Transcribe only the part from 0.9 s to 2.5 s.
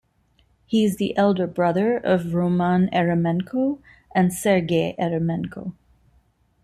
the elder brother of